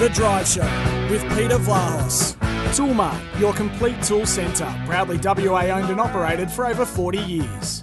[0.00, 0.62] The Drive Show
[1.10, 2.34] with Peter Vlahos.
[2.72, 7.82] Toolmart, your complete tool centre, proudly WA owned and operated for over 40 years.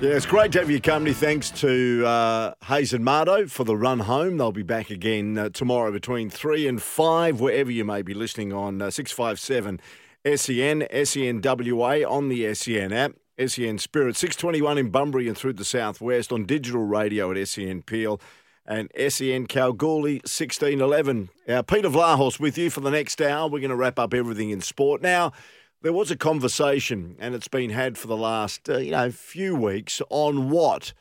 [0.00, 1.12] Yeah, it's great to have your company.
[1.12, 4.36] Thanks to uh, Hayes and Mardo for the run home.
[4.36, 8.52] They'll be back again uh, tomorrow between 3 and 5, wherever you may be listening
[8.52, 9.80] on uh, 657
[10.24, 13.16] SEN, SENWA on the SEN app.
[13.46, 18.20] SEN Spirit, 621 in Bunbury and through the southwest on digital radio at SEN Peel
[18.66, 21.30] and SEN Kalgoorlie 1611.
[21.46, 23.48] Now, Peter Vlahos with you for the next hour.
[23.48, 25.00] We're going to wrap up everything in sport.
[25.00, 25.32] Now,
[25.80, 29.54] there was a conversation, and it's been had for the last uh, you know few
[29.54, 30.92] weeks on what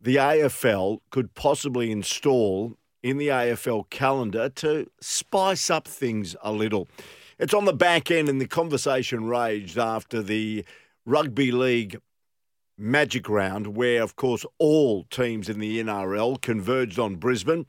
[0.00, 6.88] the AFL could possibly install in the AFL calendar to spice up things a little.
[7.38, 10.64] It's on the back end, and the conversation raged after the
[11.08, 11.96] Rugby League
[12.76, 17.64] Magic Round, where, of course, all teams in the NRL converged on Brisbane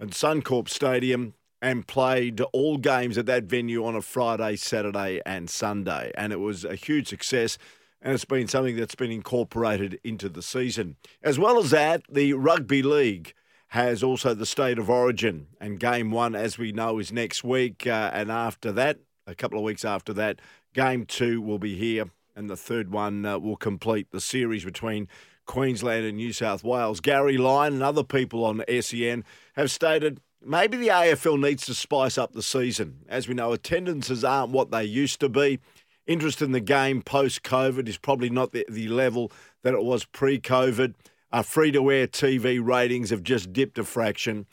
[0.00, 5.48] and Suncorp Stadium and played all games at that venue on a Friday, Saturday, and
[5.48, 6.10] Sunday.
[6.16, 7.58] And it was a huge success.
[8.02, 10.96] And it's been something that's been incorporated into the season.
[11.22, 13.34] As well as that, the Rugby League
[13.68, 15.46] has also the State of Origin.
[15.60, 17.86] And game one, as we know, is next week.
[17.86, 20.40] Uh, and after that, a couple of weeks after that,
[20.74, 22.06] game two will be here
[22.40, 25.06] and the third one uh, will complete the series between
[25.44, 26.98] Queensland and New South Wales.
[26.98, 29.24] Gary Lyon and other people on SEN
[29.56, 33.00] have stated maybe the AFL needs to spice up the season.
[33.10, 35.60] As we know, attendances aren't what they used to be.
[36.06, 39.30] Interest in the game post COVID is probably not the, the level
[39.62, 40.94] that it was pre COVID.
[41.30, 44.46] Uh, free to air TV ratings have just dipped a fraction.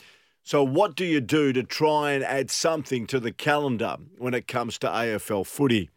[0.44, 4.46] So, what do you do to try and add something to the calendar when it
[4.46, 5.90] comes to AFL footy?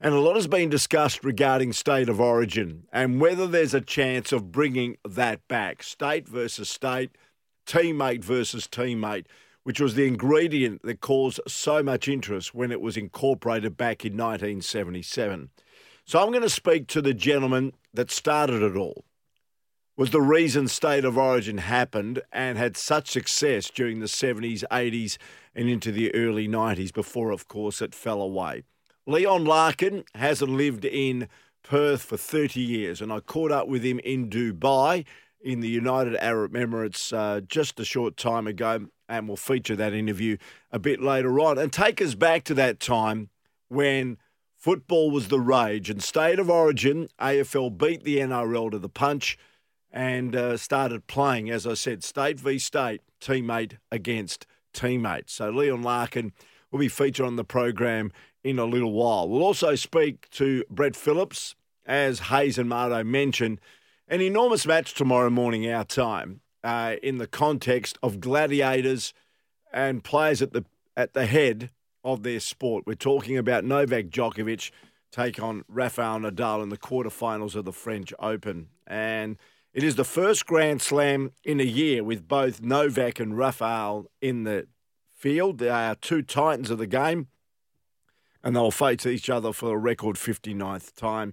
[0.00, 4.32] And a lot has been discussed regarding state of origin and whether there's a chance
[4.32, 5.82] of bringing that back.
[5.82, 7.16] State versus state,
[7.66, 9.26] teammate versus teammate,
[9.62, 14.12] which was the ingredient that caused so much interest when it was incorporated back in
[14.12, 15.50] 1977.
[16.04, 19.04] So I'm going to speak to the gentleman that started it all.
[19.96, 25.16] Was the reason state of origin happened and had such success during the 70s, 80s,
[25.54, 28.64] and into the early 90s before, of course, it fell away.
[29.06, 31.28] Leon Larkin hasn't lived in
[31.62, 35.04] Perth for 30 years, and I caught up with him in Dubai
[35.40, 39.92] in the United Arab Emirates uh, just a short time ago, and we'll feature that
[39.92, 40.38] interview
[40.72, 43.28] a bit later on and take us back to that time
[43.68, 44.16] when
[44.56, 47.08] football was the rage and state of origin.
[47.20, 49.36] AFL beat the NRL to the punch
[49.90, 55.28] and uh, started playing, as I said, state v state, teammate against teammate.
[55.28, 56.32] So Leon Larkin
[56.74, 58.10] will be featured on the program
[58.42, 59.28] in a little while.
[59.28, 61.54] We'll also speak to Brett Phillips,
[61.86, 63.60] as Hayes and Mardo mentioned,
[64.08, 69.14] an enormous match tomorrow morning, our time, uh, in the context of gladiators
[69.72, 70.64] and players at the
[70.96, 71.70] at the head
[72.02, 72.84] of their sport.
[72.88, 74.72] We're talking about Novak Djokovic
[75.12, 79.36] take on Rafael Nadal in the quarterfinals of the French Open, and
[79.72, 84.42] it is the first Grand Slam in a year with both Novak and Rafael in
[84.42, 84.66] the
[85.24, 85.56] field.
[85.56, 87.28] They are two titans of the game
[88.42, 91.32] and they'll face each other for a record 59th time.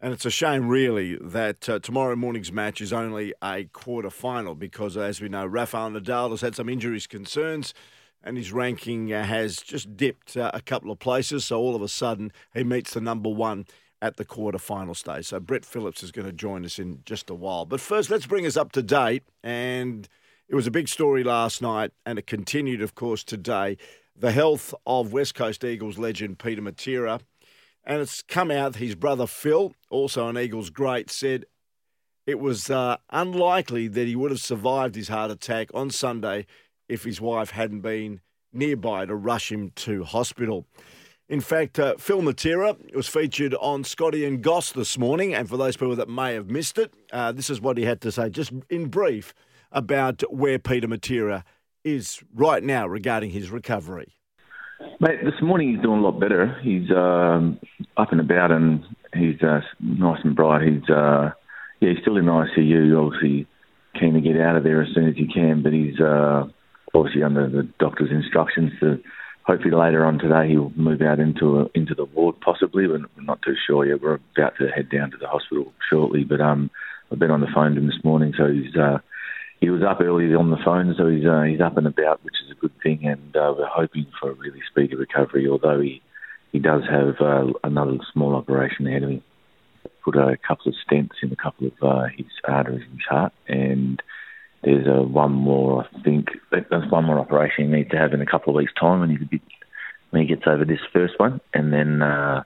[0.00, 4.54] And it's a shame, really, that uh, tomorrow morning's match is only a quarter final
[4.54, 7.74] because, as we know, Rafael Nadal has had some injuries concerns
[8.22, 11.44] and his ranking uh, has just dipped uh, a couple of places.
[11.44, 13.66] So all of a sudden, he meets the number one
[14.00, 15.26] at the quarter final stage.
[15.26, 17.66] So Brett Phillips is going to join us in just a while.
[17.66, 19.24] But first, let's bring us up to date.
[19.42, 20.08] And
[20.48, 23.76] it was a big story last night, and it continued, of course, today
[24.16, 27.20] the health of West Coast Eagles legend Peter Matera.
[27.84, 31.44] And it's come out his brother Phil, also an Eagles great, said
[32.26, 36.46] it was uh, unlikely that he would have survived his heart attack on Sunday
[36.88, 38.20] if his wife hadn't been
[38.52, 40.66] nearby to rush him to hospital.
[41.34, 45.56] In fact, uh, Phil Matera was featured on Scotty and Goss this morning, and for
[45.56, 48.30] those people that may have missed it, uh, this is what he had to say,
[48.30, 49.34] just in brief,
[49.72, 51.42] about where Peter Matera
[51.82, 54.14] is right now regarding his recovery?
[55.00, 56.56] Mate, this morning he's doing a lot better.
[56.62, 57.58] He's um,
[57.96, 60.62] up and about and he's uh, nice and bright.
[60.62, 61.32] He's uh,
[61.80, 62.96] yeah, he's still in ICU.
[62.96, 63.48] Obviously,
[63.98, 66.44] keen to get out of there as soon as he can, but he's uh,
[66.94, 69.02] obviously under the doctor's instructions to.
[69.46, 73.24] Hopefully later on today he'll move out into a, into the ward possibly, but we're
[73.24, 74.00] not too sure yet.
[74.00, 76.70] We're about to head down to the hospital shortly, but um,
[77.12, 78.98] I've been on the phone to him this morning, so he's uh,
[79.60, 82.34] he was up early on the phone, so he's uh, he's up and about, which
[82.44, 85.46] is a good thing, and uh, we're hoping for a really speedy recovery.
[85.46, 86.02] Although he
[86.52, 89.22] he does have uh, another small operation ahead of him.
[90.04, 93.32] Put a couple of stents in a couple of uh, his arteries in his heart,
[93.48, 94.02] and
[94.64, 95.84] there's a one more.
[95.84, 98.72] I think there's one more operation he needs to have in a couple of weeks'
[98.78, 99.42] time, and he's a bit
[100.10, 102.02] when he gets over this first one, and then.
[102.02, 102.44] Uh,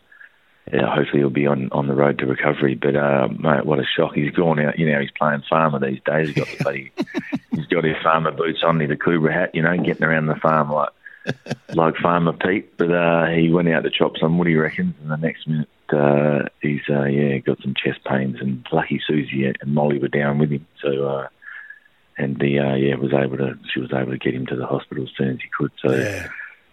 [0.72, 2.74] yeah, hopefully he'll be on, on the road to recovery.
[2.74, 4.14] But uh, mate, what a shock!
[4.14, 4.78] He's gone out.
[4.78, 6.28] You know, he's playing farmer these days.
[6.28, 6.92] He's got the bloody,
[7.52, 9.54] he's got his farmer boots on, the Akubra hat.
[9.54, 10.90] You know, getting around the farm like
[11.74, 12.76] like Farmer Pete.
[12.76, 16.48] But uh, he went out to chop some woody reckons, and the next minute uh,
[16.60, 18.36] he's uh, yeah got some chest pains.
[18.40, 21.28] And lucky Susie and Molly were down with him, so uh,
[22.18, 24.66] and the uh, yeah was able to she was able to get him to the
[24.66, 25.72] hospital as soon as he could.
[25.82, 25.94] So.
[25.94, 26.28] Yeah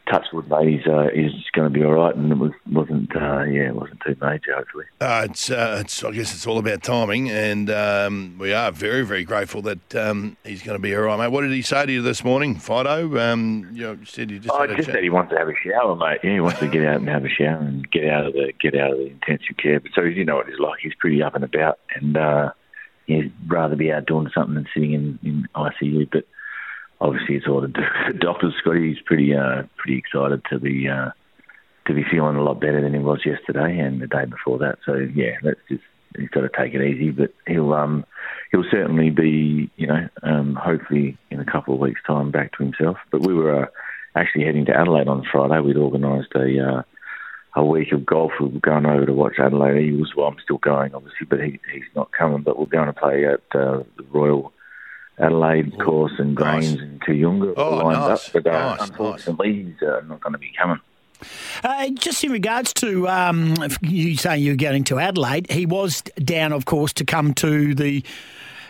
[0.10, 3.44] touchwood, mate, he's, uh, he's going to be all right, and it was, wasn't uh,
[3.44, 4.86] yeah, it wasn't too major, hopefully.
[5.02, 9.06] Uh, it's, uh, it's I guess it's all about timing, and um, we are very
[9.06, 11.32] very grateful that um, he's going to be all right, mate.
[11.32, 13.18] What did he say to you this morning, Fido?
[13.20, 14.54] Um, you said he just.
[14.54, 16.20] Oh, just said he wants to have a shower, mate.
[16.24, 18.54] Yeah, he wants to get out and have a shower and get out of the
[18.60, 19.80] get out of the intensive care.
[19.80, 20.80] But so you know what he's like.
[20.82, 22.18] He's pretty up and about, and
[23.06, 26.10] he'd rather be out doing something than sitting in, in ICU.
[26.12, 26.25] But
[27.00, 27.68] obviously it's all the
[28.19, 28.52] doctor.
[28.60, 31.12] Scotty, he's pretty uh, pretty excited to be uh,
[31.88, 34.80] to be feeling a lot better than he was yesterday and the day before that.
[34.86, 35.84] So yeah, let's just
[36.18, 38.06] he's got to take it easy, but he'll um
[38.52, 42.63] he'll certainly be you know um hopefully in a couple of weeks' time back to
[42.63, 42.98] himself.
[43.12, 43.68] But we were uh,
[44.16, 45.60] actually heading to Adelaide on Friday.
[45.60, 46.81] We'd organised a uh,
[47.56, 48.34] a week of golf.
[48.40, 50.13] We were going over to watch Adelaide Eagles.
[50.16, 52.42] Well, I'm still going, obviously, but he, he's not coming.
[52.42, 54.54] But we're going to play at uh, the Royal
[55.18, 56.80] Adelaide oh, course and Grange nice.
[56.81, 58.28] and Kooyonga oh, lined nice.
[58.28, 59.74] up, but uh, nice, unfortunately nice.
[59.80, 60.80] he's uh, not going to be coming.
[61.63, 66.51] Uh, just in regards to um, you saying you're going to Adelaide, he was down,
[66.51, 68.04] of course, to come to the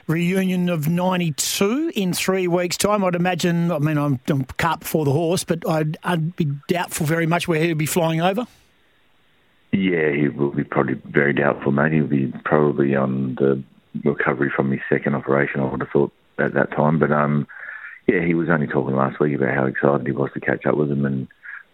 [0.06, 3.04] reunion of 92 in three weeks' time.
[3.04, 7.08] I'd imagine, I mean, I'm, I'm cart before the horse, but I'd, I'd be doubtful
[7.08, 8.46] very much where he'd be flying over.
[9.76, 11.92] Yeah, he will be probably very doubtful, mate.
[11.92, 13.62] He'll be probably on the
[14.04, 16.98] recovery from his second operation, I would have thought at that time.
[16.98, 17.46] But um,
[18.08, 20.78] yeah, he was only talking last week about how excited he was to catch up
[20.78, 21.28] with him, and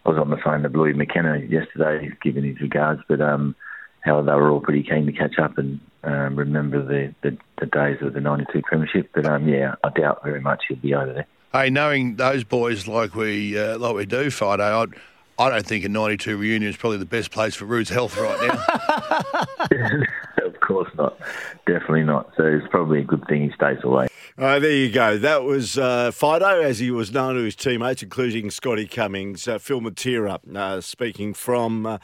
[0.05, 3.55] I was on the phone to Bluey McKenna yesterday, giving his regards, but um,
[4.01, 7.67] how they were all pretty keen to catch up and um, remember the, the, the
[7.67, 9.11] days of the '92 premiership.
[9.13, 11.27] But um, yeah, I doubt very much he'll be over there.
[11.53, 14.89] Hey, knowing those boys like we uh, like we do, Friday, I'd.
[15.37, 18.47] I don't think a 92 reunion is probably the best place for Rude's health right
[18.47, 20.05] now.
[20.45, 21.17] of course not.
[21.65, 22.31] Definitely not.
[22.37, 24.07] So it's probably a good thing he stays away.
[24.37, 25.17] Uh, there you go.
[25.17, 29.57] That was uh, Fido, as he was known to his teammates, including Scotty Cummings, uh,
[29.59, 31.97] Phil Matera, uh, speaking from uh,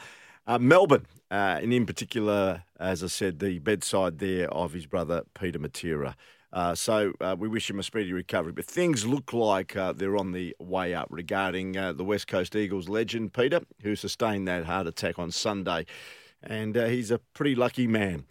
[0.46, 5.58] uh, Melbourne, and in particular, as I said, the bedside there of his brother Peter
[5.58, 6.14] Matera.
[6.52, 8.52] Uh, so uh, we wish him a speedy recovery.
[8.52, 12.88] But things look like uh, they're on the way up regarding the West Coast Eagles
[12.88, 15.86] legend, Peter, who sustained that heart attack on Sunday.
[16.42, 18.24] And he's a pretty lucky man.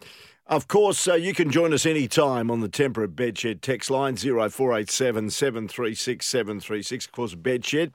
[0.48, 5.28] Of course, uh, you can join us anytime on the Tempur Bedshed text line 0487
[5.28, 7.04] 736 736.
[7.04, 7.92] Of course, Bedshed,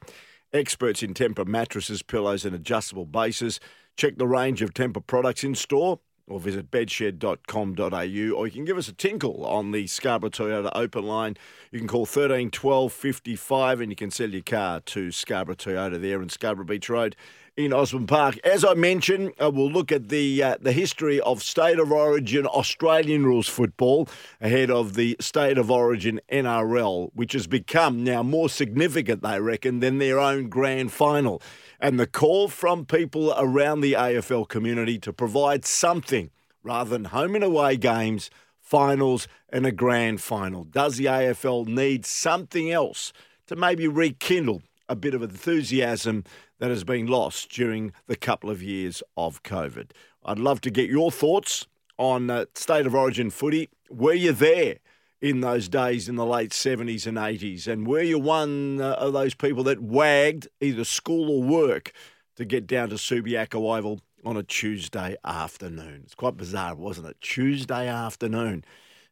[0.53, 3.59] experts in Tempur mattresses, pillows, and adjustable bases.
[3.97, 8.77] Check the range of Tempur products in store or visit bedshed.com.au or you can give
[8.77, 11.35] us a tinkle on the Scarborough Toyota open line.
[11.71, 15.99] You can call 13 12 55 and you can sell your car to Scarborough Toyota
[15.99, 17.15] there in Scarborough Beach Road
[17.55, 18.39] in Osborne Park.
[18.43, 22.47] As I mentioned, uh, we'll look at the uh, the history of state of origin
[22.47, 24.09] Australian rules football
[24.41, 29.81] ahead of the state of origin NRL, which has become now more significant, they reckon,
[29.81, 31.41] than their own grand final.
[31.79, 36.31] And the call from people around the AFL community to provide something
[36.63, 40.63] rather than home and away games, finals, and a grand final.
[40.63, 43.13] Does the AFL need something else
[43.47, 46.23] to maybe rekindle a bit of enthusiasm
[46.59, 49.89] that has been lost during the couple of years of COVID.
[50.23, 51.65] I'd love to get your thoughts
[51.97, 53.69] on uh, state of origin footy.
[53.89, 54.77] Were you there
[55.19, 57.67] in those days in the late 70s and 80s?
[57.67, 61.91] And were you one uh, of those people that wagged either school or work
[62.35, 66.01] to get down to Subiaco Oval on a Tuesday afternoon?
[66.03, 67.17] It's quite bizarre, wasn't it?
[67.19, 68.63] Tuesday afternoon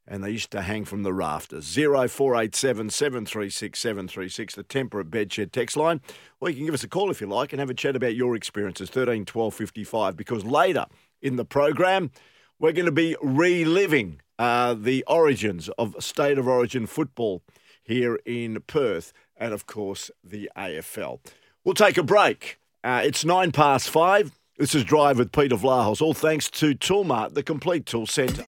[0.07, 1.75] and they used to hang from the rafters.
[1.75, 6.01] 0487 736 736, the Tempur Bedshed text line.
[6.39, 8.15] Or you can give us a call if you like and have a chat about
[8.15, 10.85] your experiences, 13 12 55, because later
[11.21, 12.11] in the program,
[12.59, 17.43] we're going to be reliving uh, the origins of state of origin football
[17.83, 21.19] here in Perth and, of course, the AFL.
[21.63, 22.57] We'll take a break.
[22.83, 24.31] Uh, it's nine past five.
[24.57, 28.39] This is Drive with Peter Vlahos, all thanks to Toolmart, the complete tool centre.